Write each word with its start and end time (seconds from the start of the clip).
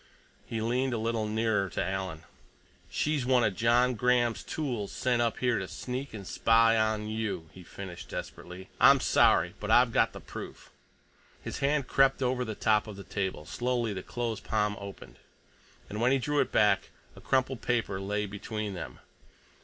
He 0.47 0.61
leaned 0.61 0.95
a 0.95 0.97
little 0.97 1.27
nearer 1.27 1.69
to 1.69 1.85
Alan. 1.87 2.23
"She's 2.89 3.23
one 3.23 3.43
of 3.43 3.55
John 3.55 3.93
Graham's 3.93 4.41
tools 4.41 4.91
sent 4.91 5.21
up 5.21 5.37
here 5.37 5.59
to 5.59 5.67
sneak 5.67 6.11
and 6.11 6.25
spy 6.25 6.75
on 6.75 7.07
you," 7.07 7.51
he 7.53 7.61
finished 7.61 8.09
desperately. 8.09 8.67
"I'm 8.79 8.99
sorry—but 8.99 9.69
I've 9.69 9.91
got 9.93 10.13
the 10.13 10.19
proof." 10.19 10.71
His 11.43 11.59
hand 11.59 11.87
crept 11.87 12.23
over 12.23 12.43
the 12.43 12.55
top 12.55 12.87
of 12.87 12.95
the 12.95 13.03
table; 13.03 13.45
slowly 13.45 13.93
the 13.93 14.01
closed 14.01 14.43
palm 14.43 14.75
opened, 14.79 15.17
and 15.87 16.01
when 16.01 16.11
he 16.11 16.17
drew 16.17 16.39
it 16.39 16.51
back, 16.51 16.89
a 17.15 17.21
crumpled 17.21 17.61
paper 17.61 18.01
lay 18.01 18.25
between 18.25 18.73
them. 18.73 18.97